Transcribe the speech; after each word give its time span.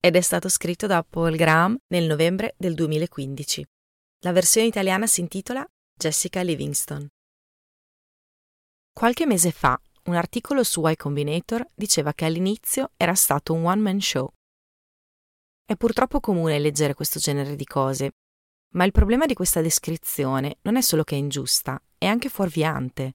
ed 0.00 0.16
è 0.16 0.20
stato 0.22 0.48
scritto 0.48 0.86
da 0.86 1.04
Paul 1.04 1.36
Graham 1.36 1.78
nel 1.88 2.06
novembre 2.06 2.54
del 2.56 2.74
2015. 2.74 3.66
La 4.20 4.32
versione 4.32 4.66
italiana 4.66 5.06
si 5.06 5.20
intitola 5.20 5.66
Jessica 5.94 6.40
Livingston. 6.40 7.06
Qualche 8.92 9.26
mese 9.26 9.50
fa, 9.50 9.78
un 10.04 10.14
articolo 10.14 10.64
su 10.64 10.86
Y 10.86 10.96
Combinator 10.96 11.66
diceva 11.74 12.14
che 12.14 12.24
all'inizio 12.24 12.92
era 12.96 13.14
stato 13.14 13.52
un 13.52 13.66
one-man 13.66 14.00
show. 14.00 14.32
È 15.64 15.76
purtroppo 15.76 16.18
comune 16.18 16.58
leggere 16.58 16.94
questo 16.94 17.18
genere 17.18 17.54
di 17.54 17.64
cose, 17.64 18.12
ma 18.72 18.84
il 18.84 18.92
problema 18.92 19.26
di 19.26 19.34
questa 19.34 19.60
descrizione 19.60 20.56
non 20.62 20.76
è 20.76 20.80
solo 20.80 21.04
che 21.04 21.14
è 21.14 21.18
ingiusta, 21.18 21.80
è 21.98 22.06
anche 22.06 22.30
fuorviante. 22.30 23.12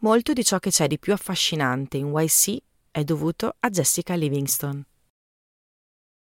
Molto 0.00 0.32
di 0.32 0.44
ciò 0.44 0.60
che 0.60 0.70
c'è 0.70 0.86
di 0.86 0.98
più 0.98 1.12
affascinante 1.12 1.96
in 1.96 2.12
YC 2.14 2.56
è 2.92 3.02
dovuto 3.02 3.56
a 3.58 3.68
Jessica 3.68 4.14
Livingston. 4.14 4.84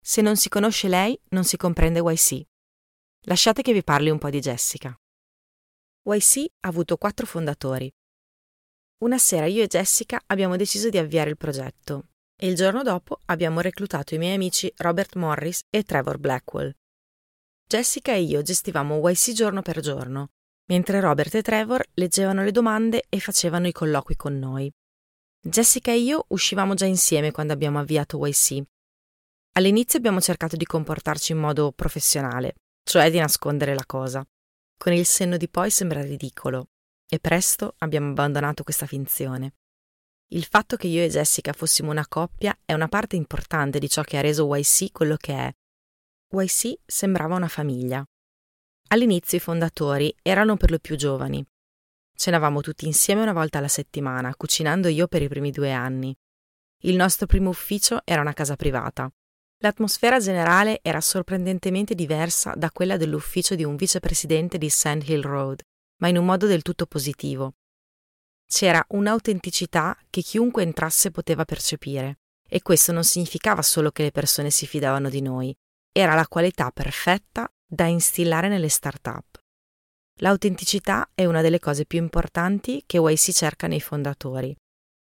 Se 0.07 0.21
non 0.21 0.37
si 0.37 0.51
conosce 0.51 0.87
lei, 0.87 1.19
non 1.31 1.45
si 1.45 1.57
comprende 1.57 2.01
YC. 2.01 2.43
Lasciate 3.23 3.63
che 3.63 3.73
vi 3.73 3.83
parli 3.83 4.11
un 4.11 4.19
po' 4.19 4.29
di 4.29 4.39
Jessica. 4.39 4.95
YC 6.03 6.45
ha 6.61 6.69
avuto 6.69 6.99
quattro 6.99 7.25
fondatori. 7.25 7.91
Una 8.99 9.17
sera 9.17 9.47
io 9.47 9.63
e 9.63 9.67
Jessica 9.67 10.21
abbiamo 10.27 10.57
deciso 10.57 10.91
di 10.91 10.99
avviare 10.99 11.31
il 11.31 11.39
progetto 11.39 12.09
e 12.37 12.49
il 12.49 12.55
giorno 12.55 12.83
dopo 12.83 13.21
abbiamo 13.25 13.61
reclutato 13.61 14.15
i 14.15 14.19
miei 14.19 14.35
amici 14.35 14.71
Robert 14.77 15.15
Morris 15.15 15.63
e 15.71 15.85
Trevor 15.85 16.19
Blackwell. 16.19 16.71
Jessica 17.67 18.13
e 18.13 18.21
io 18.21 18.43
gestivamo 18.43 19.09
YC 19.09 19.33
giorno 19.33 19.63
per 19.63 19.81
giorno, 19.81 20.33
mentre 20.67 21.01
Robert 21.01 21.35
e 21.35 21.41
Trevor 21.41 21.83
leggevano 21.95 22.45
le 22.45 22.51
domande 22.51 23.05
e 23.09 23.21
facevano 23.21 23.69
i 23.69 23.73
colloqui 23.73 24.17
con 24.17 24.39
noi. 24.39 24.71
Jessica 25.41 25.93
e 25.93 25.99
io 25.99 26.27
uscivamo 26.29 26.75
già 26.75 26.85
insieme 26.85 27.31
quando 27.31 27.55
abbiamo 27.55 27.79
avviato 27.79 28.19
YC 28.27 28.65
All'inizio 29.57 29.99
abbiamo 29.99 30.21
cercato 30.21 30.57
di 30.57 30.65
comportarci 30.65 31.31
in 31.31 31.39
modo 31.39 31.71
professionale, 31.71 32.55
cioè 32.83 33.09
di 33.09 33.19
nascondere 33.19 33.73
la 33.75 33.87
cosa. 33.87 34.27
Con 34.77 34.93
il 34.93 35.07
senno 35.07 35.37
di 35.37 35.49
poi 35.49 35.71
sembra 35.71 36.03
ridicolo, 36.03 36.71
e 37.09 37.21
presto 37.21 37.75
abbiamo 37.79 38.11
abbandonato 38.11 38.65
questa 38.65 38.87
finzione. 38.87 39.55
Il 40.33 40.45
fatto 40.45 40.75
che 40.75 40.89
io 40.89 41.05
e 41.05 41.09
Jessica 41.09 41.53
fossimo 41.53 41.93
una 41.93 42.09
coppia 42.09 42.59
è 42.65 42.73
una 42.73 42.89
parte 42.89 43.15
importante 43.15 43.79
di 43.79 43.89
ciò 43.89 44.03
che 44.03 44.17
ha 44.17 44.21
reso 44.21 44.53
YC 44.53 44.91
quello 44.91 45.17
che 45.17 45.35
è. 45.35 45.55
YC 46.31 46.81
sembrava 46.85 47.37
una 47.37 47.47
famiglia. 47.47 48.05
All'inizio 48.89 49.39
i 49.39 49.41
fondatori 49.41 50.13
erano 50.21 50.57
per 50.57 50.73
lo 50.73 50.81
più 50.81 50.97
giovani. 50.97 51.47
Cenavamo 52.13 52.61
tutti 52.61 52.87
insieme 52.87 53.23
una 53.23 53.33
volta 53.33 53.59
alla 53.59 53.69
settimana, 53.69 54.35
cucinando 54.35 54.89
io 54.89 55.07
per 55.07 55.23
i 55.23 55.29
primi 55.29 55.53
due 55.53 55.71
anni. 55.71 56.13
Il 56.83 56.97
nostro 56.97 57.27
primo 57.27 57.51
ufficio 57.51 58.01
era 58.05 58.21
una 58.21 58.33
casa 58.33 58.57
privata. 58.57 59.09
L'atmosfera 59.59 60.19
generale 60.19 60.81
era 60.83 61.01
sorprendentemente 61.01 61.95
diversa 61.95 62.53
da 62.55 62.71
quella 62.71 62.97
dell'ufficio 62.97 63.55
di 63.55 63.65
un 63.65 63.77
vicepresidente 63.77 64.59
di 64.59 64.69
Sand 64.69 65.09
Hill 65.09 65.23
Road, 65.23 65.63
ma 66.01 66.09
in 66.09 66.19
un 66.19 66.25
modo 66.25 66.47
del 66.47 66.63
tutto 66.63 66.87
positivo. 66.87 67.55
C'era 68.47 68.85
un'autenticità 68.89 69.97
che 70.11 70.21
chiunque 70.21 70.63
entrasse 70.63 71.11
poteva 71.11 71.45
percepire, 71.45 72.19
e 72.47 72.63
questo 72.63 72.93
non 72.93 73.05
significava 73.05 73.63
solo 73.63 73.91
che 73.91 74.03
le 74.03 74.11
persone 74.11 74.51
si 74.51 74.67
fidavano 74.67 75.09
di 75.09 75.23
noi, 75.23 75.55
era 75.91 76.15
la 76.15 76.27
qualità 76.27 76.71
perfetta 76.71 77.51
da 77.67 77.87
instillare 77.87 78.49
nelle 78.49 78.69
start-up. 78.69 79.41
L'autenticità 80.19 81.11
è 81.15 81.25
una 81.25 81.41
delle 81.41 81.59
cose 81.59 81.87
più 81.87 81.99
importanti 81.99 82.83
che 82.87 82.99
YC 82.99 83.33
cerca 83.33 83.67
nei 83.67 83.81
fondatori, 83.81 84.55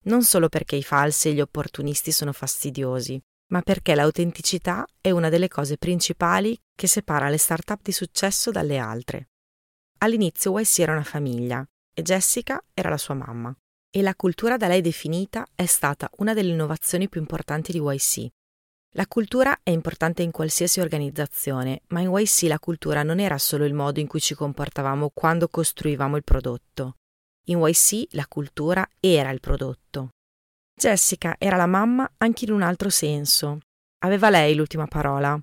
non 0.06 0.22
solo 0.22 0.48
perché 0.48 0.76
i 0.76 0.82
falsi 0.82 1.28
e 1.28 1.34
gli 1.34 1.40
opportunisti 1.40 2.10
sono 2.10 2.32
fastidiosi, 2.32 3.20
ma 3.48 3.62
perché 3.62 3.94
l'autenticità 3.94 4.86
è 5.00 5.10
una 5.10 5.28
delle 5.28 5.48
cose 5.48 5.76
principali 5.76 6.58
che 6.74 6.86
separa 6.86 7.28
le 7.28 7.38
start-up 7.38 7.80
di 7.82 7.92
successo 7.92 8.50
dalle 8.50 8.78
altre. 8.78 9.28
All'inizio 9.98 10.58
YC 10.58 10.78
era 10.80 10.92
una 10.92 11.02
famiglia 11.02 11.66
e 11.92 12.02
Jessica 12.02 12.62
era 12.74 12.88
la 12.88 12.98
sua 12.98 13.14
mamma. 13.14 13.56
E 13.90 14.02
la 14.02 14.14
cultura 14.16 14.56
da 14.56 14.66
lei 14.66 14.80
definita 14.80 15.46
è 15.54 15.66
stata 15.66 16.10
una 16.16 16.34
delle 16.34 16.50
innovazioni 16.50 17.08
più 17.08 17.20
importanti 17.20 17.70
di 17.70 17.78
YC. 17.78 18.26
La 18.96 19.06
cultura 19.06 19.60
è 19.62 19.70
importante 19.70 20.22
in 20.22 20.30
qualsiasi 20.30 20.80
organizzazione, 20.80 21.82
ma 21.88 22.00
in 22.00 22.10
YC 22.10 22.42
la 22.42 22.58
cultura 22.58 23.02
non 23.02 23.20
era 23.20 23.38
solo 23.38 23.64
il 23.64 23.74
modo 23.74 24.00
in 24.00 24.06
cui 24.06 24.20
ci 24.20 24.34
comportavamo 24.34 25.10
quando 25.14 25.48
costruivamo 25.48 26.16
il 26.16 26.24
prodotto. 26.24 26.96
In 27.46 27.58
YC 27.58 28.14
la 28.14 28.26
cultura 28.26 28.88
era 29.00 29.30
il 29.30 29.40
prodotto. 29.40 30.10
Jessica 30.76 31.36
era 31.38 31.56
la 31.56 31.66
mamma 31.66 32.10
anche 32.18 32.44
in 32.44 32.52
un 32.52 32.62
altro 32.62 32.90
senso. 32.90 33.60
Aveva 34.04 34.28
lei 34.28 34.54
l'ultima 34.54 34.86
parola. 34.86 35.38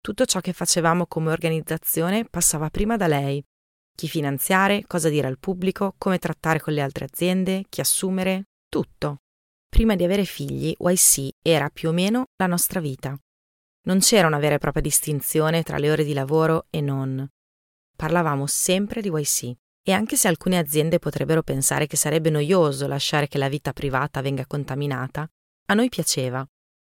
Tutto 0.00 0.24
ciò 0.24 0.40
che 0.40 0.52
facevamo 0.52 1.06
come 1.06 1.30
organizzazione 1.30 2.24
passava 2.24 2.70
prima 2.70 2.96
da 2.96 3.06
lei. 3.06 3.42
Chi 3.94 4.08
finanziare, 4.08 4.84
cosa 4.86 5.08
dire 5.10 5.26
al 5.26 5.38
pubblico, 5.38 5.94
come 5.98 6.18
trattare 6.18 6.60
con 6.60 6.72
le 6.72 6.80
altre 6.80 7.04
aziende, 7.04 7.64
chi 7.68 7.80
assumere, 7.80 8.44
tutto. 8.68 9.18
Prima 9.68 9.96
di 9.96 10.04
avere 10.04 10.24
figli, 10.24 10.74
YC 10.78 11.28
era 11.42 11.68
più 11.68 11.90
o 11.90 11.92
meno 11.92 12.26
la 12.36 12.46
nostra 12.46 12.80
vita. 12.80 13.14
Non 13.82 13.98
c'era 13.98 14.26
una 14.26 14.38
vera 14.38 14.54
e 14.54 14.58
propria 14.58 14.82
distinzione 14.82 15.62
tra 15.62 15.78
le 15.78 15.90
ore 15.90 16.04
di 16.04 16.14
lavoro 16.14 16.66
e 16.70 16.80
non. 16.80 17.26
Parlavamo 17.96 18.46
sempre 18.46 19.02
di 19.02 19.10
YC. 19.10 19.52
E 19.90 19.92
anche 19.92 20.14
se 20.14 20.28
alcune 20.28 20.56
aziende 20.56 21.00
potrebbero 21.00 21.42
pensare 21.42 21.88
che 21.88 21.96
sarebbe 21.96 22.30
noioso 22.30 22.86
lasciare 22.86 23.26
che 23.26 23.38
la 23.38 23.48
vita 23.48 23.72
privata 23.72 24.20
venga 24.20 24.46
contaminata, 24.46 25.28
a 25.66 25.74
noi 25.74 25.88
piaceva. 25.88 26.46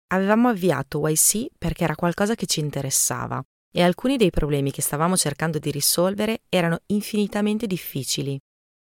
Avevamo 0.09 0.49
avviato 0.49 1.07
YC 1.07 1.47
perché 1.57 1.83
era 1.83 1.95
qualcosa 1.95 2.35
che 2.35 2.45
ci 2.45 2.59
interessava 2.59 3.43
e 3.73 3.81
alcuni 3.81 4.17
dei 4.17 4.29
problemi 4.29 4.69
che 4.69 4.83
stavamo 4.83 5.17
cercando 5.17 5.57
di 5.57 5.71
risolvere 5.71 6.41
erano 6.47 6.77
infinitamente 6.87 7.65
difficili. 7.65 8.39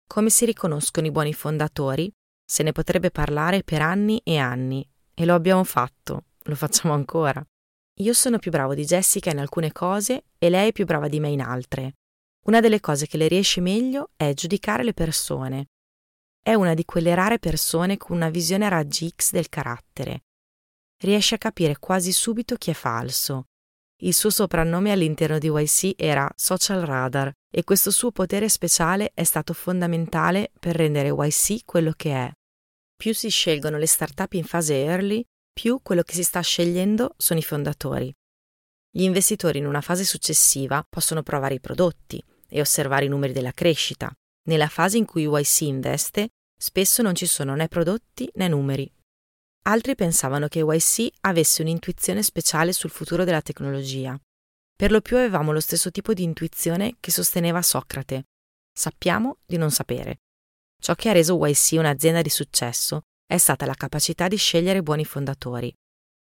Come 0.08 0.32
si 0.32 0.46
riconoscono 0.46 1.06
i 1.06 1.12
buoni 1.12 1.34
fondatori? 1.34 2.12
Se 2.44 2.64
ne 2.64 2.72
potrebbe 2.72 3.12
parlare 3.12 3.62
per 3.62 3.84
anni 3.84 4.20
e 4.24 4.40
anni 4.40 4.84
e 5.14 5.24
lo 5.24 5.36
abbiamo 5.36 5.64
fatto, 5.64 6.24
lo 6.46 6.56
facciamo 6.56 6.96
ancora. 6.96 7.46
Io 8.00 8.14
sono 8.14 8.40
più 8.40 8.50
bravo 8.50 8.74
di 8.74 8.86
Jessica 8.86 9.30
in 9.30 9.38
alcune 9.38 9.72
cose 9.72 10.24
e 10.40 10.50
lei 10.50 10.70
è 10.70 10.72
più 10.72 10.86
brava 10.86 11.08
di 11.08 11.20
me 11.20 11.30
in 11.30 11.42
altre, 11.42 11.98
una 12.46 12.60
delle 12.60 12.80
cose 12.80 13.08
che 13.08 13.18
le 13.18 13.28
riesce 13.28 13.62
meglio 13.62 14.12
è 14.16 14.34
giudicare 14.34 14.84
le 14.84 14.94
persone. 14.94 15.68
È 16.42 16.54
una 16.54 16.74
di 16.74 16.86
quelle 16.86 17.14
rare 17.14 17.38
persone 17.38 17.98
con 17.98 18.16
una 18.16 18.30
visione 18.30 18.66
a 18.66 18.70
raggi 18.70 19.10
X 19.10 19.32
del 19.32 19.50
carattere. 19.50 20.24
Riesce 21.02 21.36
a 21.36 21.38
capire 21.38 21.78
quasi 21.78 22.12
subito 22.12 22.56
chi 22.56 22.72
è 22.72 22.74
falso. 22.74 23.46
Il 24.02 24.14
suo 24.14 24.30
soprannome 24.30 24.92
all'interno 24.92 25.38
di 25.38 25.48
YC 25.48 25.94
era 25.98 26.30
Social 26.36 26.82
Radar 26.82 27.32
e 27.52 27.64
questo 27.64 27.92
suo 27.92 28.12
potere 28.12 28.48
speciale 28.48 29.12
è 29.14 29.24
stato 29.24 29.54
fondamentale 29.54 30.52
per 30.58 30.76
rendere 30.76 31.10
YC 31.10 31.66
quello 31.66 31.92
che 31.96 32.14
è. 32.14 32.32
Più 32.96 33.14
si 33.14 33.30
scelgono 33.30 33.78
le 33.78 33.88
start-up 33.88 34.34
in 34.34 34.46
fase 34.46 34.84
early, 34.84 35.24
più 35.52 35.82
quello 35.82 36.04
che 36.04 36.14
si 36.14 36.24
sta 36.24 36.40
scegliendo 36.40 37.14
sono 37.18 37.40
i 37.40 37.44
fondatori. 37.44 38.14
Gli 38.92 39.04
investitori 39.04 39.60
in 39.60 39.68
una 39.68 39.82
fase 39.82 40.04
successiva 40.04 40.84
possono 40.88 41.22
provare 41.22 41.54
i 41.54 41.60
prodotti 41.60 42.24
e 42.48 42.60
osservare 42.60 43.06
i 43.06 43.08
numeri 43.08 43.34
della 43.34 43.52
crescita. 43.52 44.12
Nella 44.48 44.68
fase 44.68 44.98
in 44.98 45.06
cui 45.06 45.28
YC 45.28 45.62
investe, 45.62 46.30
spesso 46.58 47.04
non 47.04 47.14
ci 47.14 47.28
sono 47.28 47.54
né 47.54 47.68
prodotti 47.68 48.28
né 48.34 48.48
numeri. 48.48 48.92
Altri 49.68 49.94
pensavano 49.94 50.48
che 50.48 50.66
YC 50.68 51.08
avesse 51.22 51.62
un'intuizione 51.62 52.24
speciale 52.24 52.74
sul 52.74 52.90
futuro 52.90 53.24
della 53.24 53.42
tecnologia. 53.42 54.20
Per 54.76 54.90
lo 54.90 55.02
più 55.02 55.18
avevamo 55.18 55.52
lo 55.52 55.60
stesso 55.60 55.92
tipo 55.92 56.14
di 56.14 56.24
intuizione 56.24 56.96
che 57.00 57.12
sosteneva 57.12 57.62
Socrate. 57.62 58.26
Sappiamo 58.74 59.38
di 59.46 59.58
non 59.58 59.70
sapere. 59.70 60.22
Ciò 60.82 60.96
che 60.96 61.10
ha 61.10 61.12
reso 61.12 61.38
YC 61.46 61.74
un'azienda 61.74 62.24
di 62.24 62.30
successo 62.30 63.02
è 63.28 63.38
stata 63.38 63.68
la 63.68 63.76
capacità 63.76 64.28
di 64.28 64.38
scegliere 64.38 64.82
buoni 64.82 65.06
fondatori. 65.06 65.72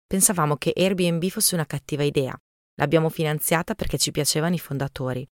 Pensavamo 0.04 0.56
che 0.56 0.72
Airbnb 0.74 1.28
fosse 1.28 1.54
una 1.54 1.66
cattiva 1.66 2.02
idea, 2.02 2.36
L'abbiamo 2.78 3.08
finanziata 3.08 3.74
perché 3.74 3.98
ci 3.98 4.12
piacevano 4.12 4.54
i 4.54 4.58
fondatori. 4.58 5.28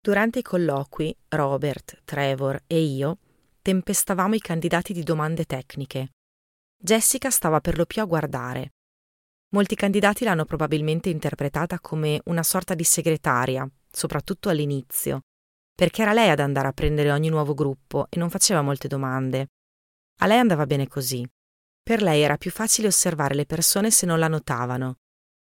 Durante 0.00 0.40
i 0.40 0.42
colloqui, 0.42 1.16
Robert, 1.28 2.02
Trevor 2.04 2.62
e 2.66 2.80
io 2.80 3.18
tempestavamo 3.62 4.34
i 4.34 4.40
candidati 4.40 4.92
di 4.92 5.02
domande 5.02 5.44
tecniche. 5.44 6.14
Jessica 6.76 7.30
stava 7.30 7.60
per 7.60 7.76
lo 7.76 7.86
più 7.86 8.02
a 8.02 8.04
guardare. 8.04 8.72
Molti 9.50 9.76
candidati 9.76 10.24
l'hanno 10.24 10.44
probabilmente 10.44 11.08
interpretata 11.08 11.78
come 11.80 12.20
una 12.24 12.42
sorta 12.42 12.74
di 12.74 12.84
segretaria, 12.84 13.68
soprattutto 13.90 14.48
all'inizio, 14.48 15.22
perché 15.74 16.02
era 16.02 16.12
lei 16.12 16.30
ad 16.30 16.40
andare 16.40 16.68
a 16.68 16.72
prendere 16.72 17.12
ogni 17.12 17.28
nuovo 17.28 17.54
gruppo 17.54 18.06
e 18.10 18.18
non 18.18 18.30
faceva 18.30 18.60
molte 18.60 18.88
domande. 18.88 19.50
A 20.20 20.26
lei 20.26 20.38
andava 20.38 20.66
bene 20.66 20.88
così. 20.88 21.26
Per 21.80 22.02
lei 22.02 22.22
era 22.22 22.36
più 22.36 22.50
facile 22.50 22.88
osservare 22.88 23.34
le 23.34 23.46
persone 23.46 23.90
se 23.90 24.04
non 24.04 24.18
la 24.18 24.28
notavano. 24.28 24.96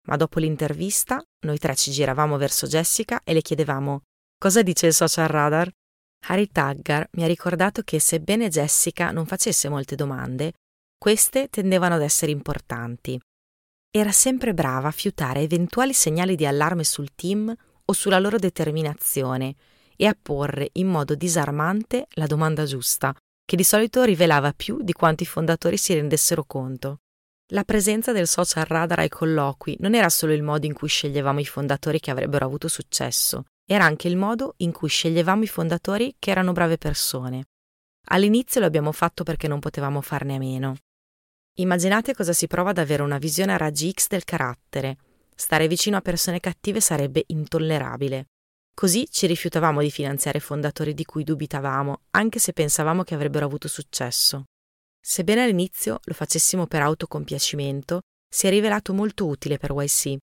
Ma 0.07 0.15
dopo 0.17 0.39
l'intervista, 0.39 1.23
noi 1.45 1.57
tre 1.57 1.75
ci 1.75 1.91
giravamo 1.91 2.37
verso 2.37 2.67
Jessica 2.67 3.21
e 3.23 3.33
le 3.33 3.41
chiedevamo 3.41 4.01
Cosa 4.37 4.61
dice 4.61 4.87
il 4.87 4.93
social 4.93 5.27
radar? 5.27 5.71
Harry 6.27 6.47
Taggar 6.47 7.07
mi 7.13 7.23
ha 7.23 7.27
ricordato 7.27 7.81
che 7.83 7.99
sebbene 7.99 8.49
Jessica 8.49 9.11
non 9.11 9.25
facesse 9.25 9.69
molte 9.69 9.95
domande, 9.95 10.53
queste 10.97 11.49
tendevano 11.49 11.95
ad 11.95 12.01
essere 12.01 12.31
importanti. 12.31 13.19
Era 13.89 14.11
sempre 14.11 14.53
brava 14.53 14.87
a 14.87 14.91
fiutare 14.91 15.41
eventuali 15.41 15.93
segnali 15.93 16.35
di 16.35 16.45
allarme 16.45 16.83
sul 16.83 17.13
team 17.13 17.53
o 17.85 17.93
sulla 17.93 18.19
loro 18.19 18.37
determinazione 18.37 19.55
e 19.95 20.05
a 20.05 20.17
porre 20.19 20.69
in 20.73 20.87
modo 20.87 21.15
disarmante 21.15 22.07
la 22.15 22.25
domanda 22.25 22.65
giusta, 22.65 23.13
che 23.45 23.55
di 23.55 23.63
solito 23.63 24.03
rivelava 24.03 24.53
più 24.53 24.81
di 24.81 24.93
quanto 24.93 25.23
i 25.23 25.27
fondatori 25.27 25.77
si 25.77 25.93
rendessero 25.93 26.43
conto. 26.45 26.99
La 27.51 27.63
presenza 27.65 28.13
del 28.13 28.27
social 28.27 28.65
radar 28.65 28.99
ai 28.99 29.09
colloqui 29.09 29.75
non 29.79 29.95
era 29.95 30.09
solo 30.09 30.33
il 30.33 30.41
modo 30.41 30.65
in 30.65 30.73
cui 30.73 30.87
sceglievamo 30.87 31.41
i 31.41 31.45
fondatori 31.45 31.99
che 31.99 32.09
avrebbero 32.09 32.45
avuto 32.45 32.69
successo, 32.69 33.43
era 33.65 33.83
anche 33.83 34.07
il 34.07 34.15
modo 34.15 34.53
in 34.57 34.71
cui 34.71 34.87
sceglievamo 34.87 35.43
i 35.43 35.47
fondatori 35.47 36.15
che 36.19 36.31
erano 36.31 36.53
brave 36.53 36.77
persone. 36.77 37.45
All'inizio 38.07 38.59
lo 38.59 38.65
abbiamo 38.65 38.91
fatto 38.91 39.23
perché 39.23 39.47
non 39.47 39.59
potevamo 39.59 40.01
farne 40.01 40.35
a 40.35 40.39
meno. 40.39 40.75
Immaginate 41.55 42.13
cosa 42.13 42.33
si 42.33 42.47
prova 42.47 42.71
ad 42.71 42.77
avere 42.77 43.03
una 43.03 43.17
visione 43.17 43.53
a 43.53 43.57
raggi 43.57 43.91
X 43.91 44.07
del 44.07 44.23
carattere. 44.23 44.97
Stare 45.35 45.67
vicino 45.67 45.97
a 45.97 46.01
persone 46.01 46.39
cattive 46.39 46.79
sarebbe 46.79 47.23
intollerabile. 47.27 48.27
Così 48.73 49.07
ci 49.09 49.27
rifiutavamo 49.27 49.81
di 49.81 49.91
finanziare 49.91 50.39
fondatori 50.39 50.93
di 50.93 51.05
cui 51.05 51.23
dubitavamo, 51.23 52.01
anche 52.11 52.39
se 52.39 52.53
pensavamo 52.53 53.03
che 53.03 53.13
avrebbero 53.13 53.45
avuto 53.45 53.67
successo. 53.67 54.45
Sebbene 55.05 55.43
all'inizio 55.43 55.99
lo 56.01 56.13
facessimo 56.13 56.65
per 56.65 56.81
autocompiacimento, 56.81 58.03
si 58.33 58.47
è 58.47 58.49
rivelato 58.49 58.93
molto 58.93 59.27
utile 59.27 59.57
per 59.57 59.71
YC. 59.71 60.15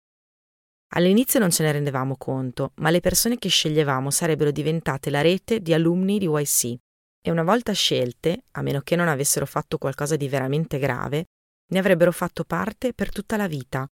All'inizio 0.95 1.39
non 1.39 1.51
ce 1.51 1.65
ne 1.65 1.73
rendevamo 1.73 2.17
conto, 2.17 2.73
ma 2.77 2.89
le 2.89 3.01
persone 3.01 3.37
che 3.37 3.51
sceglievamo 3.51 4.11
sarebbero 4.11 4.51
diventate 4.51 5.11
la 5.11 5.21
rete 5.21 5.61
di 5.61 5.75
alunni 5.75 6.19
di 6.19 6.27
YC 6.27 6.79
e 7.21 7.31
una 7.31 7.43
volta 7.43 7.73
scelte, 7.73 8.45
a 8.53 8.63
meno 8.63 8.81
che 8.81 8.97
non 8.97 9.07
avessero 9.07 9.45
fatto 9.45 9.77
qualcosa 9.77 10.17
di 10.17 10.29
veramente 10.29 10.79
grave, 10.79 11.27
ne 11.73 11.79
avrebbero 11.79 12.11
fatto 12.11 12.45
parte 12.45 12.95
per 12.95 13.13
tutta 13.13 13.37
la 13.37 13.47
vita. 13.47 13.87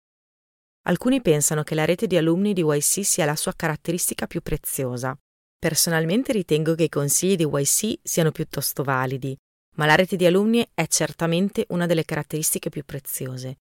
Alcuni 0.83 1.19
pensano 1.19 1.63
che 1.63 1.73
la 1.73 1.85
rete 1.85 2.05
di 2.05 2.15
alunni 2.15 2.53
di 2.53 2.61
YC 2.61 3.03
sia 3.03 3.25
la 3.25 3.35
sua 3.35 3.53
caratteristica 3.55 4.27
più 4.27 4.41
preziosa. 4.41 5.17
Personalmente 5.57 6.31
ritengo 6.31 6.75
che 6.75 6.83
i 6.83 6.89
consigli 6.89 7.35
di 7.35 7.43
YC 7.43 8.01
siano 8.03 8.29
piuttosto 8.29 8.83
validi, 8.83 9.35
ma 9.75 9.85
la 9.85 9.95
rete 9.95 10.15
di 10.15 10.25
alunni 10.25 10.67
è 10.73 10.87
certamente 10.87 11.65
una 11.69 11.85
delle 11.85 12.05
caratteristiche 12.05 12.69
più 12.69 12.83
preziose. 12.83 13.59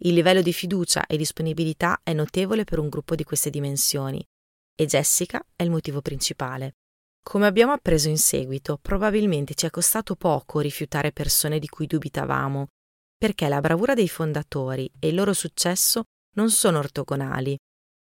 Il 0.00 0.14
livello 0.14 0.42
di 0.42 0.52
fiducia 0.52 1.06
e 1.06 1.16
disponibilità 1.16 2.00
è 2.02 2.12
notevole 2.12 2.64
per 2.64 2.78
un 2.78 2.88
gruppo 2.88 3.14
di 3.14 3.24
queste 3.24 3.50
dimensioni 3.50 4.24
e 4.78 4.84
Jessica 4.84 5.44
è 5.56 5.62
il 5.62 5.70
motivo 5.70 6.02
principale. 6.02 6.74
Come 7.22 7.46
abbiamo 7.46 7.72
appreso 7.72 8.08
in 8.08 8.18
seguito, 8.18 8.78
probabilmente 8.80 9.54
ci 9.54 9.66
è 9.66 9.70
costato 9.70 10.14
poco 10.14 10.60
rifiutare 10.60 11.12
persone 11.12 11.58
di 11.58 11.66
cui 11.66 11.86
dubitavamo, 11.86 12.68
perché 13.16 13.48
la 13.48 13.60
bravura 13.60 13.94
dei 13.94 14.08
fondatori 14.08 14.88
e 15.00 15.08
il 15.08 15.14
loro 15.14 15.32
successo 15.32 16.04
non 16.36 16.50
sono 16.50 16.78
ortogonali. 16.78 17.58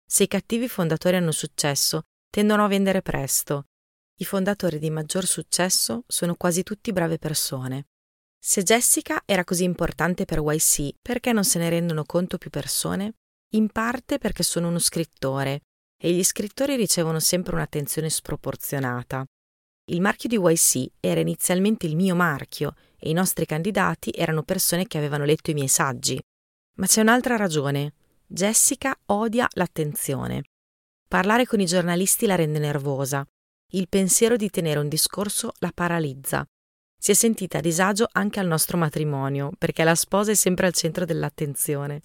Se 0.04 0.24
i 0.24 0.28
cattivi 0.28 0.68
fondatori 0.68 1.16
hanno 1.16 1.30
successo, 1.30 2.02
tendono 2.28 2.64
a 2.64 2.68
vendere 2.68 3.00
presto. 3.00 3.66
I 4.18 4.24
fondatori 4.24 4.78
di 4.78 4.88
maggior 4.88 5.26
successo 5.26 6.04
sono 6.06 6.36
quasi 6.36 6.62
tutti 6.62 6.90
brave 6.90 7.18
persone. 7.18 7.88
Se 8.38 8.62
Jessica 8.62 9.22
era 9.26 9.44
così 9.44 9.64
importante 9.64 10.24
per 10.24 10.38
YC, 10.38 10.94
perché 11.02 11.32
non 11.32 11.44
se 11.44 11.58
ne 11.58 11.68
rendono 11.68 12.04
conto 12.04 12.38
più 12.38 12.48
persone? 12.48 13.16
In 13.54 13.68
parte 13.68 14.16
perché 14.16 14.42
sono 14.42 14.68
uno 14.68 14.78
scrittore 14.78 15.60
e 16.00 16.12
gli 16.12 16.24
scrittori 16.24 16.76
ricevono 16.76 17.20
sempre 17.20 17.56
un'attenzione 17.56 18.08
sproporzionata. 18.08 19.26
Il 19.90 20.00
marchio 20.00 20.30
di 20.30 20.38
YC 20.38 20.92
era 20.98 21.20
inizialmente 21.20 21.84
il 21.84 21.94
mio 21.94 22.14
marchio 22.14 22.74
e 22.96 23.10
i 23.10 23.12
nostri 23.12 23.44
candidati 23.44 24.10
erano 24.14 24.42
persone 24.44 24.86
che 24.86 24.96
avevano 24.96 25.24
letto 25.24 25.50
i 25.50 25.54
miei 25.54 25.68
saggi. 25.68 26.18
Ma 26.78 26.86
c'è 26.86 27.02
un'altra 27.02 27.36
ragione. 27.36 27.92
Jessica 28.26 28.98
odia 29.06 29.46
l'attenzione. 29.52 30.44
Parlare 31.06 31.44
con 31.44 31.60
i 31.60 31.66
giornalisti 31.66 32.24
la 32.24 32.34
rende 32.34 32.58
nervosa. 32.58 33.26
Il 33.72 33.88
pensiero 33.88 34.36
di 34.36 34.48
tenere 34.48 34.78
un 34.78 34.88
discorso 34.88 35.52
la 35.58 35.72
paralizza. 35.74 36.46
Si 36.96 37.10
è 37.10 37.14
sentita 37.14 37.58
a 37.58 37.60
disagio 37.60 38.06
anche 38.12 38.38
al 38.38 38.46
nostro 38.46 38.78
matrimonio, 38.78 39.50
perché 39.58 39.82
la 39.82 39.96
sposa 39.96 40.30
è 40.30 40.34
sempre 40.34 40.66
al 40.66 40.72
centro 40.72 41.04
dell'attenzione. 41.04 42.02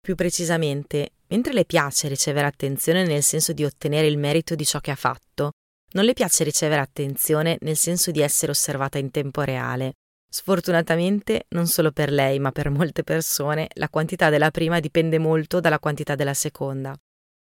Più 0.00 0.14
precisamente, 0.14 1.10
mentre 1.28 1.52
le 1.52 1.66
piace 1.66 2.08
ricevere 2.08 2.46
attenzione 2.46 3.04
nel 3.04 3.22
senso 3.22 3.52
di 3.52 3.64
ottenere 3.64 4.06
il 4.06 4.16
merito 4.16 4.54
di 4.54 4.64
ciò 4.64 4.80
che 4.80 4.92
ha 4.92 4.96
fatto, 4.96 5.52
non 5.92 6.06
le 6.06 6.14
piace 6.14 6.42
ricevere 6.42 6.80
attenzione 6.80 7.58
nel 7.60 7.76
senso 7.76 8.10
di 8.10 8.22
essere 8.22 8.52
osservata 8.52 8.96
in 8.96 9.10
tempo 9.10 9.42
reale. 9.42 9.96
Sfortunatamente, 10.26 11.44
non 11.50 11.66
solo 11.66 11.92
per 11.92 12.10
lei, 12.10 12.38
ma 12.38 12.50
per 12.50 12.70
molte 12.70 13.04
persone, 13.04 13.68
la 13.74 13.90
quantità 13.90 14.30
della 14.30 14.50
prima 14.50 14.80
dipende 14.80 15.18
molto 15.18 15.60
dalla 15.60 15.78
quantità 15.78 16.14
della 16.14 16.34
seconda. 16.34 16.96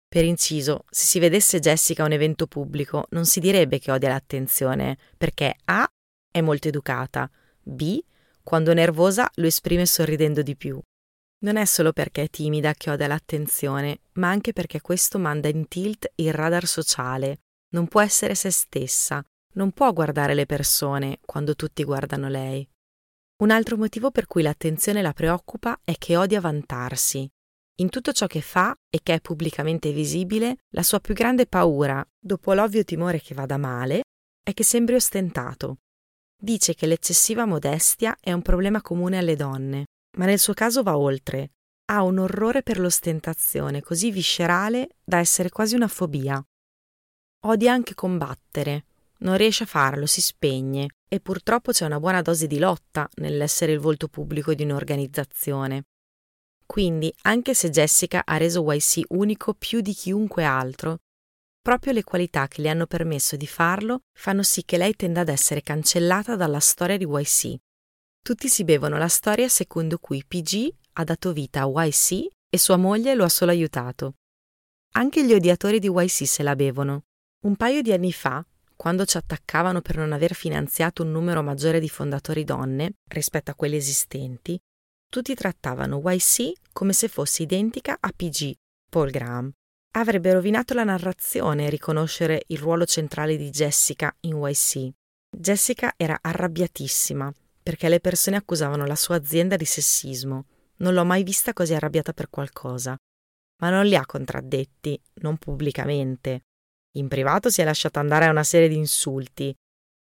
Per 0.10 0.26
inciso, 0.26 0.86
se 0.90 1.06
si 1.06 1.20
vedesse 1.20 1.60
Jessica 1.60 2.02
a 2.02 2.08
un 2.08 2.14
evento 2.14 2.48
pubblico, 2.48 3.06
non 3.12 3.26
si 3.26 3.40
direbbe 3.40 3.78
che 3.78 3.92
odia 3.92 4.10
l'attenzione, 4.10 4.98
perché 5.16 5.56
A 5.66 5.88
è 6.32 6.42
molto 6.42 6.68
educata, 6.68 7.30
B, 7.62 8.00
quando 8.42 8.74
nervosa, 8.74 9.30
lo 9.36 9.46
esprime 9.46 9.86
sorridendo 9.86 10.42
di 10.42 10.56
più. 10.56 10.82
Non 11.42 11.58
è 11.58 11.66
solo 11.66 11.94
perché 11.94 12.24
è 12.24 12.30
timida 12.30 12.74
che 12.74 12.90
odia 12.90 13.06
l'attenzione, 13.06 14.00
ma 14.14 14.30
anche 14.30 14.52
perché 14.52 14.82
questo 14.82 15.20
manda 15.20 15.48
in 15.48 15.68
tilt 15.68 16.12
il 16.16 16.34
radar 16.34 16.66
sociale. 16.66 17.42
Non 17.70 17.88
può 17.88 18.02
essere 18.02 18.34
se 18.34 18.50
stessa, 18.50 19.24
non 19.54 19.72
può 19.72 19.94
guardare 19.94 20.34
le 20.34 20.48
persone 20.48 21.20
quando 21.24 21.54
tutti 21.54 21.84
guardano 21.84 22.30
lei. 22.30 22.68
Un 23.44 23.52
altro 23.52 23.78
motivo 23.78 24.10
per 24.10 24.26
cui 24.26 24.42
l'attenzione 24.42 25.04
la 25.04 25.14
preoccupa 25.14 25.80
è 25.84 25.94
che 26.00 26.18
odia 26.18 26.42
vantarsi. 26.42 27.30
In 27.80 27.90
tutto 27.90 28.12
ciò 28.12 28.28
che 28.28 28.42
fa 28.42 28.76
e 28.90 29.00
che 29.04 29.16
è 29.16 29.22
pubblicamente 29.22 29.92
visibile, 29.92 30.58
la 30.74 30.84
sua 30.84 31.00
più 31.00 31.14
grande 31.14 31.48
paura, 31.48 32.06
dopo 32.18 32.54
l'ovvio 32.54 32.84
timore 32.84 33.22
che 33.22 33.34
vada 33.34 33.58
male, 33.58 34.02
è 34.44 34.54
che 34.54 34.64
sembri 34.64 34.96
ostentato. 34.96 35.78
Dice 36.42 36.74
che 36.74 36.88
l'eccessiva 36.88 37.46
modestia 37.46 38.18
è 38.20 38.32
un 38.32 38.42
problema 38.42 38.82
comune 38.82 39.18
alle 39.18 39.36
donne 39.36 39.86
ma 40.18 40.26
nel 40.26 40.40
suo 40.40 40.54
caso 40.54 40.84
va 40.84 40.98
oltre. 40.98 41.52
Ha 41.90 42.04
un 42.04 42.20
orrore 42.20 42.62
per 42.62 42.80
l'ostentazione 42.80 43.82
così 43.82 44.12
viscerale 44.12 44.90
da 45.04 45.18
essere 45.18 45.50
quasi 45.50 45.76
una 45.76 45.88
fobia. 45.88 46.44
Odia 47.46 47.72
anche 47.72 47.96
combattere, 47.96 48.86
non 49.20 49.38
riesce 49.38 49.64
a 49.64 49.68
farlo, 49.68 50.06
si 50.06 50.22
spegne 50.22 50.88
e 51.08 51.20
purtroppo 51.20 51.72
c'è 51.72 51.86
una 51.86 52.00
buona 52.00 52.22
dose 52.22 52.48
di 52.48 52.60
lotta 52.60 53.10
nell'essere 53.16 53.72
il 53.72 53.80
volto 53.80 54.08
pubblico 54.08 54.54
di 54.54 54.64
un'organizzazione. 54.64 55.86
Quindi, 56.70 57.12
anche 57.24 57.56
se 57.56 57.70
Jessica 57.70 58.22
ha 58.26 58.38
reso 58.38 58.64
YC 58.72 59.06
unico 59.10 59.54
più 59.54 59.82
di 59.82 59.94
chiunque 59.94 60.44
altro, 60.44 61.00
proprio 61.62 61.94
le 61.94 62.04
qualità 62.04 62.48
che 62.48 62.62
le 62.62 62.70
hanno 62.70 62.86
permesso 62.86 63.36
di 63.36 63.48
farlo 63.48 64.02
fanno 64.14 64.44
sì 64.44 64.64
che 64.64 64.78
lei 64.78 64.96
tenda 64.96 65.22
ad 65.22 65.30
essere 65.30 65.64
cancellata 65.64 66.36
dalla 66.36 66.60
storia 66.60 66.98
di 66.98 67.06
YC 67.06 67.58
tutti 68.22 68.48
si 68.48 68.64
bevono 68.64 68.98
la 68.98 69.08
storia 69.08 69.48
secondo 69.50 69.98
cui 69.98 70.24
PG 70.24 70.72
ha 70.94 71.04
dato 71.04 71.34
vita 71.34 71.64
a 71.64 71.84
YC 71.84 72.28
e 72.48 72.58
sua 72.58 72.78
moglie 72.78 73.16
lo 73.16 73.24
ha 73.24 73.30
solo 73.30 73.50
aiutato. 73.50 74.18
Anche 74.94 75.26
gli 75.26 75.34
odiatori 75.34 75.80
di 75.80 75.90
YC 75.90 76.28
se 76.28 76.44
la 76.44 76.56
bevono. 76.56 77.06
Un 77.46 77.56
paio 77.56 77.82
di 77.82 77.92
anni 77.92 78.12
fa, 78.12 78.46
quando 78.76 79.06
ci 79.06 79.18
attaccavano 79.18 79.82
per 79.82 79.98
non 79.98 80.12
aver 80.12 80.36
finanziato 80.36 81.02
un 81.02 81.12
numero 81.12 81.42
maggiore 81.42 81.80
di 81.80 81.90
fondatori 81.90 82.44
donne 82.44 82.98
rispetto 83.08 83.50
a 83.50 83.56
quelli 83.56 83.78
esistenti, 83.78 84.60
tutti 85.10 85.34
trattavano 85.34 86.02
YC 86.04 86.52
come 86.72 86.94
se 86.94 87.08
fosse 87.08 87.44
identica 87.44 87.98
a 88.00 88.14
PG, 88.16 88.54
Paul 88.90 89.10
Graham. 89.10 89.52
Avrebbe 89.96 90.34
rovinato 90.34 90.76
la 90.76 90.84
narrazione 90.84 91.70
riconoscere 91.70 92.44
il 92.48 92.60
ruolo 92.60 92.86
centrale 92.86 93.36
di 93.36 93.50
Jessica 93.50 94.16
in 94.22 94.38
YC. 94.38 94.90
Jessica 95.36 95.94
era 95.98 96.18
arrabbiatissima 96.22 97.34
perché 97.62 97.90
le 97.90 98.00
persone 98.00 98.38
accusavano 98.38 98.86
la 98.86 98.96
sua 98.96 99.16
azienda 99.16 99.56
di 99.56 99.66
sessismo. 99.66 100.46
Non 100.78 100.94
l'ho 100.94 101.04
mai 101.04 101.24
vista 101.24 101.54
così 101.54 101.74
arrabbiata 101.74 102.14
per 102.14 102.30
qualcosa. 102.30 102.96
Ma 103.62 103.70
non 103.70 103.86
li 103.86 103.96
ha 103.96 104.06
contraddetti, 104.06 105.00
non 105.16 105.38
pubblicamente. 105.38 106.46
In 106.98 107.08
privato 107.08 107.50
si 107.50 107.62
è 107.62 107.64
lasciata 107.64 108.00
andare 108.00 108.26
a 108.26 108.32
una 108.32 108.44
serie 108.44 108.70
di 108.70 108.76
insulti 108.76 109.54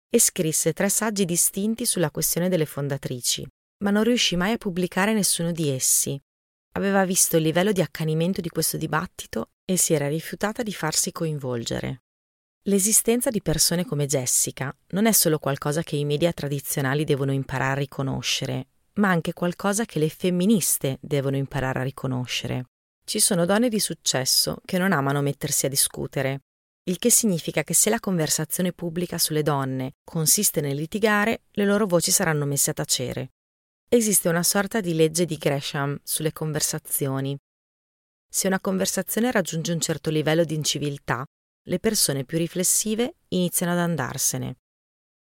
e 0.10 0.20
scrisse 0.20 0.74
tre 0.74 0.90
saggi 0.90 1.26
distinti 1.26 1.86
sulla 1.86 2.12
questione 2.12 2.50
delle 2.50 2.66
fondatrici, 2.66 3.46
ma 3.80 3.90
non 3.92 4.04
riuscì 4.04 4.36
mai 4.36 4.54
a 4.54 4.58
pubblicare 4.58 5.14
nessuno 5.14 5.52
di 5.52 5.70
essi. 5.70 6.20
aveva 6.74 7.04
visto 7.04 7.36
il 7.36 7.44
livello 7.44 7.72
di 7.72 7.82
accanimento 7.82 8.42
di 8.42 8.50
questo 8.50 8.78
dibattito 8.78 9.50
e 9.66 9.76
si 9.76 9.94
era 9.94 10.08
rifiutata 10.08 10.64
di 10.64 10.72
farsi 10.72 11.12
coinvolgere. 11.12 12.04
L'esistenza 12.64 13.30
di 13.30 13.42
persone 13.42 13.86
come 13.86 14.06
Jessica 14.06 14.74
non 14.90 15.06
è 15.06 15.12
solo 15.12 15.40
qualcosa 15.40 15.82
che 15.82 15.96
i 15.96 16.06
media 16.06 16.32
tradizionali 16.32 17.04
devono 17.04 17.32
imparare 17.32 17.72
a 17.72 17.76
riconoscere, 17.76 18.68
ma 18.94 19.10
anche 19.10 19.34
qualcosa 19.34 19.86
che 19.86 20.00
le 20.00 20.10
femministe 20.10 20.98
devono 21.02 21.38
imparare 21.38 21.80
a 21.80 21.84
riconoscere. 21.84 22.66
Ci 23.04 23.20
sono 23.20 23.46
donne 23.46 23.70
di 23.70 23.80
successo 23.80 24.58
che 24.64 24.78
non 24.78 24.92
amano 24.92 25.22
mettersi 25.22 25.66
a 25.66 25.70
discutere, 25.70 26.42
il 26.84 26.98
che 26.98 27.12
significa 27.12 27.64
che 27.64 27.74
se 27.74 27.90
la 27.90 28.00
conversazione 28.00 28.74
pubblica 28.74 29.18
sulle 29.18 29.44
donne 29.44 29.94
consiste 30.04 30.60
nel 30.60 30.76
litigare, 30.76 31.44
le 31.52 31.66
loro 31.66 31.86
voci 31.86 32.10
saranno 32.10 32.46
messe 32.46 32.72
a 32.72 32.74
tacere. 32.74 33.32
Esiste 33.92 34.30
una 34.30 34.44
sorta 34.44 34.82
di 34.82 34.94
legge 34.94 35.26
di 35.26 35.36
Gresham 35.36 36.00
sulle 36.04 36.32
conversazioni. 36.32 37.36
Se 38.30 38.46
una 38.46 38.60
conversazione 38.60 39.32
raggiunge 39.32 39.72
un 39.72 39.80
certo 39.80 40.12
livello 40.12 40.44
di 40.44 40.54
inciviltà, 40.54 41.26
le 41.64 41.80
persone 41.80 42.24
più 42.24 42.38
riflessive 42.38 43.16
iniziano 43.30 43.72
ad 43.72 43.80
andarsene. 43.80 44.58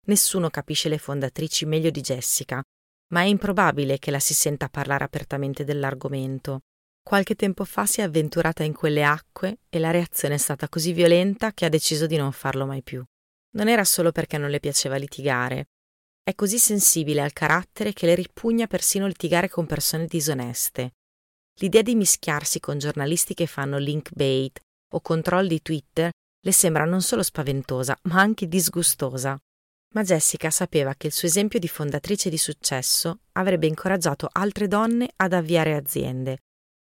Nessuno 0.06 0.50
capisce 0.50 0.88
le 0.88 0.98
fondatrici 0.98 1.66
meglio 1.66 1.90
di 1.90 2.00
Jessica, 2.00 2.64
ma 3.08 3.24
è 3.24 3.26
improbabile 3.26 4.00
che 4.00 4.10
la 4.10 4.22
si 4.22 4.34
senta 4.34 4.70
parlare 4.70 5.04
apertamente 5.04 5.66
dell'argomento. 5.66 6.62
Qualche 7.04 7.36
tempo 7.36 7.66
fa 7.66 7.86
si 7.86 8.00
è 8.00 8.04
avventurata 8.04 8.64
in 8.64 8.74
quelle 8.74 9.04
acque 9.04 9.58
e 9.68 9.80
la 9.80 9.92
reazione 9.92 10.36
è 10.36 10.38
stata 10.38 10.70
così 10.70 10.94
violenta 10.94 11.52
che 11.52 11.66
ha 11.66 11.70
deciso 11.70 12.08
di 12.08 12.16
non 12.16 12.32
farlo 12.32 12.66
mai 12.66 12.84
più. 12.84 13.04
Non 13.56 13.68
era 13.68 13.84
solo 13.84 14.14
perché 14.14 14.38
non 14.38 14.50
le 14.50 14.62
piaceva 14.62 14.96
litigare. 14.96 15.72
È 16.27 16.34
così 16.34 16.58
sensibile 16.58 17.22
al 17.22 17.34
carattere 17.34 17.94
che 17.94 18.08
le 18.08 18.15
ripugna 18.15 18.65
persino 18.65 19.05
litigare 19.05 19.48
con 19.48 19.67
persone 19.67 20.08
disoneste. 20.08 20.94
L'idea 21.60 21.84
di 21.84 21.94
mischiarsi 21.94 22.60
con 22.60 22.79
giornalisti 22.79 23.36
che 23.36 23.46
fanno 23.46 23.77
link 23.77 24.10
bait 24.12 24.60
o 24.94 25.01
controlli 25.01 25.62
Twitter 25.62 26.10
le 26.41 26.51
sembra 26.51 26.86
non 26.86 27.03
solo 27.03 27.22
spaventosa, 27.22 27.96
ma 28.05 28.22
anche 28.22 28.48
disgustosa. 28.48 29.39
Ma 29.94 30.01
Jessica 30.01 30.50
sapeva 30.50 30.96
che 30.96 31.05
il 31.05 31.13
suo 31.13 31.27
esempio 31.27 31.60
di 31.60 31.67
fondatrice 31.67 32.32
di 32.32 32.39
successo 32.39 33.20
avrebbe 33.34 33.67
incoraggiato 33.67 34.27
altre 34.32 34.67
donne 34.67 35.12
ad 35.17 35.32
avviare 35.32 35.75
aziende 35.75 36.39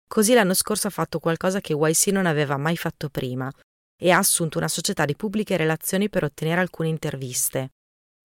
Così 0.06 0.34
l'anno 0.34 0.52
scorso 0.52 0.88
ha 0.88 0.90
fatto 0.90 1.18
qualcosa 1.18 1.62
che 1.62 1.72
YC 1.72 2.08
non 2.08 2.26
aveva 2.26 2.58
mai 2.58 2.76
fatto 2.76 3.08
prima 3.08 3.50
e 3.96 4.10
ha 4.10 4.18
assunto 4.18 4.58
una 4.58 4.68
società 4.68 5.06
di 5.06 5.16
pubbliche 5.16 5.56
relazioni 5.56 6.10
per 6.10 6.24
ottenere 6.24 6.60
alcune 6.60 6.88
interviste. 6.88 7.70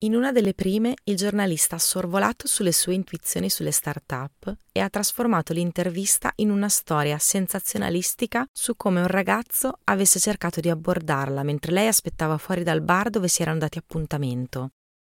In 0.06 0.14
una 0.14 0.32
delle 0.32 0.54
prime, 0.54 0.94
il 1.06 1.16
giornalista 1.16 1.78
ha 1.78 1.80
sorvolato 1.80 2.46
sulle 2.46 2.72
sue 2.72 2.94
intuizioni 2.94 3.50
sulle 3.50 3.72
start-up 3.72 4.56
e 4.72 4.80
ha 4.80 4.88
trasformato 4.88 5.52
l'intervista 5.52 6.32
in 6.36 6.52
una 6.52 6.70
storia 6.70 7.18
sensazionalistica 7.18 8.48
su 8.54 8.76
come 8.76 9.00
un 9.00 9.08
ragazzo 9.08 9.80
avesse 9.86 10.20
cercato 10.20 10.60
di 10.60 10.70
abbordarla 10.70 11.42
mentre 11.42 11.72
lei 11.72 11.88
aspettava 11.88 12.38
fuori 12.38 12.62
dal 12.62 12.84
bar 12.84 13.10
dove 13.10 13.28
si 13.28 13.42
erano 13.42 13.58
dati 13.58 13.80
appuntamento. 13.80 14.74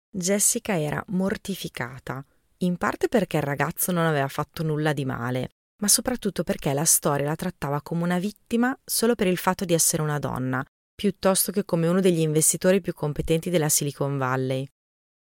Jessica 0.10 0.80
era 0.80 1.04
mortificata, 1.10 2.26
in 2.64 2.78
parte 2.78 3.10
perché 3.10 3.38
il 3.38 3.44
ragazzo 3.44 3.92
non 3.92 4.08
aveva 4.08 4.28
fatto 4.28 4.64
nulla 4.64 4.94
di 4.94 5.06
male, 5.06 5.50
ma 5.84 5.88
soprattutto 5.88 6.42
perché 6.42 6.74
la 6.74 6.84
storia 6.84 7.28
la 7.28 7.36
trattava 7.36 7.84
come 7.84 8.02
una 8.02 8.18
vittima 8.18 8.76
solo 8.84 9.14
per 9.14 9.28
il 9.28 9.38
fatto 9.38 9.66
di 9.66 9.76
essere 9.76 10.02
una 10.02 10.18
donna, 10.18 10.66
piuttosto 10.96 11.52
che 11.52 11.64
come 11.64 11.88
uno 11.88 12.02
degli 12.02 12.22
investitori 12.22 12.82
più 12.82 12.94
competenti 12.96 13.52
della 13.52 13.70
Silicon 13.70 14.18
Valley. 14.18 14.68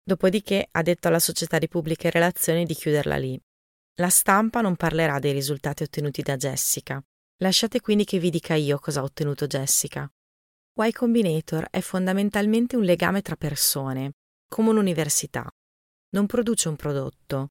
Dopodiché 0.07 0.69
ha 0.71 0.83
detto 0.83 1.09
alla 1.09 1.19
società 1.19 1.59
di 1.59 1.67
pubbliche 1.67 2.11
relazioni 2.11 2.65
di 2.65 2.75
chiuderla 2.75 3.17
lì. 3.17 3.41
La 3.97 4.09
stampa 4.09 4.61
non 4.61 4.77
parlerà 4.77 5.19
dei 5.19 5.33
risultati 5.33 5.83
ottenuti 5.83 6.23
da 6.23 6.37
Jessica. 6.37 7.03
Lasciate 7.39 7.81
quindi 7.81 8.05
che 8.05 8.19
vi 8.19 8.31
dica 8.31 8.55
io 8.55 8.79
cosa 8.79 9.01
ha 9.01 9.03
ottenuto 9.03 9.47
Jessica. 9.47 10.09
Y 10.79 10.93
Combinator 10.93 11.67
è 11.71 11.81
fondamentalmente 11.81 12.77
un 12.77 12.85
legame 12.85 13.23
tra 13.23 13.35
persone, 13.35 14.13
come 14.49 14.69
un'università. 14.69 15.51
Non 16.11 16.27
produce 16.27 16.69
un 16.69 16.77
prodotto, 16.77 17.49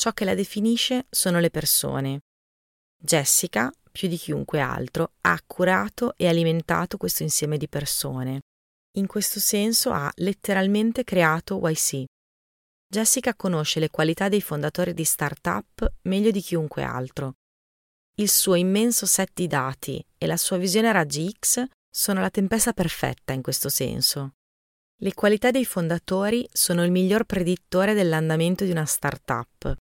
Ciò 0.00 0.12
che 0.12 0.24
la 0.24 0.34
definisce 0.34 1.04
sono 1.10 1.40
le 1.40 1.50
persone. 1.50 2.22
Jessica, 2.96 3.70
più 3.92 4.08
di 4.08 4.16
chiunque 4.16 4.58
altro, 4.58 5.12
ha 5.20 5.38
curato 5.46 6.14
e 6.16 6.26
alimentato 6.26 6.96
questo 6.96 7.22
insieme 7.22 7.58
di 7.58 7.68
persone. 7.68 8.40
In 8.94 9.06
questo 9.06 9.38
senso 9.38 9.92
ha 9.92 10.10
letteralmente 10.16 11.04
creato 11.04 11.60
YC. 11.62 12.04
Jessica 12.92 13.36
conosce 13.36 13.78
le 13.78 13.88
qualità 13.88 14.28
dei 14.28 14.40
fondatori 14.40 14.92
di 14.92 15.04
start-up 15.04 15.92
meglio 16.02 16.32
di 16.32 16.40
chiunque 16.40 16.82
altro. 16.82 17.34
Il 18.16 18.28
suo 18.28 18.56
immenso 18.56 19.06
set 19.06 19.30
di 19.32 19.46
dati 19.46 20.04
e 20.18 20.26
la 20.26 20.36
sua 20.36 20.56
visione 20.56 20.88
a 20.88 20.92
raggi 20.92 21.32
X 21.38 21.64
sono 21.88 22.20
la 22.20 22.30
tempesta 22.30 22.72
perfetta 22.72 23.32
in 23.32 23.42
questo 23.42 23.68
senso. 23.68 24.32
Le 25.02 25.14
qualità 25.14 25.52
dei 25.52 25.64
fondatori 25.64 26.48
sono 26.52 26.84
il 26.84 26.90
miglior 26.90 27.24
predittore 27.24 27.94
dell'andamento 27.94 28.64
di 28.64 28.72
una 28.72 28.86
start-up 28.86 29.76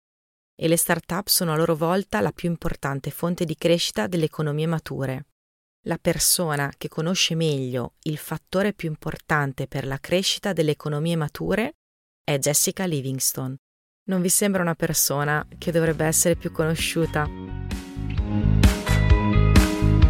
e 0.55 0.67
le 0.67 0.77
start-up 0.77 1.27
sono 1.27 1.53
a 1.53 1.55
loro 1.55 1.75
volta 1.75 2.21
la 2.21 2.31
più 2.31 2.47
importante 2.47 3.09
fonte 3.09 3.43
di 3.43 3.55
crescita 3.55 4.05
delle 4.05 4.25
economie 4.25 4.67
mature. 4.67 5.28
La 5.83 5.97
persona 5.97 6.73
che 6.77 6.89
conosce 6.89 7.35
meglio 7.35 7.93
il 8.03 8.17
fattore 8.17 8.73
più 8.73 8.89
importante 8.89 9.65
per 9.65 9.87
la 9.87 9.97
crescita 9.97 10.51
delle 10.51 10.71
economie 10.71 11.15
mature 11.15 11.77
è 12.21 12.37
Jessica 12.37 12.83
Livingstone. 12.83 13.55
Non 14.09 14.21
vi 14.21 14.27
sembra 14.27 14.61
una 14.61 14.75
persona 14.75 15.47
che 15.57 15.71
dovrebbe 15.71 16.03
essere 16.03 16.35
più 16.35 16.51
conosciuta? 16.51 17.27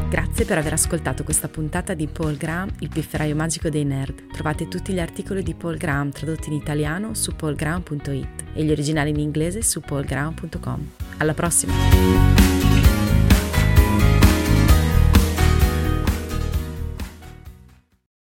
Grazie 0.09 0.45
per 0.45 0.57
aver 0.57 0.73
ascoltato 0.73 1.23
questa 1.23 1.49
puntata 1.49 1.93
di 1.93 2.07
Paul 2.07 2.35
Graham, 2.35 2.73
il 2.79 2.89
pifferaio 2.89 3.35
magico 3.35 3.69
dei 3.69 3.85
nerd. 3.85 4.31
Trovate 4.31 4.67
tutti 4.67 4.91
gli 4.91 4.99
articoli 4.99 5.43
di 5.43 5.53
Paul 5.53 5.77
Graham 5.77 6.11
tradotti 6.11 6.49
in 6.49 6.55
italiano 6.55 7.13
su 7.13 7.35
paulgraham.it 7.35 8.45
e 8.55 8.63
gli 8.63 8.71
originali 8.71 9.11
in 9.11 9.19
inglese 9.19 9.61
su 9.61 9.81
paulgraham.com. 9.81 10.91
Alla 11.17 11.35
prossima! 11.35 12.58